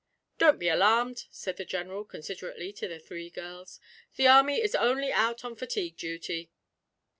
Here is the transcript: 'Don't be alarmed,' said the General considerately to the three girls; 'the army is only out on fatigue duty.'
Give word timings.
'Don't 0.39 0.57
be 0.57 0.67
alarmed,' 0.67 1.25
said 1.29 1.57
the 1.57 1.63
General 1.63 2.03
considerately 2.03 2.73
to 2.73 2.87
the 2.87 2.97
three 2.97 3.29
girls; 3.29 3.79
'the 4.15 4.25
army 4.27 4.59
is 4.59 4.73
only 4.73 5.11
out 5.11 5.45
on 5.45 5.55
fatigue 5.55 5.95
duty.' 5.95 6.49